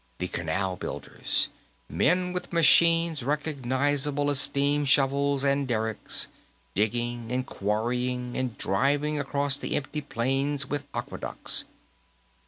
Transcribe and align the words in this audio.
The 0.17 0.27
Canal 0.29 0.77
Builders 0.77 1.49
men 1.87 2.33
with 2.33 2.51
machines 2.51 3.21
recognizable 3.21 4.31
as 4.31 4.39
steam 4.39 4.83
shovels 4.83 5.43
and 5.43 5.67
derricks, 5.67 6.27
digging 6.73 7.31
and 7.31 7.45
quarrying 7.45 8.35
and 8.35 8.57
driving 8.57 9.19
across 9.19 9.57
the 9.57 9.75
empty 9.75 10.01
plains 10.01 10.65
with 10.65 10.85
aqueducts. 10.95 11.65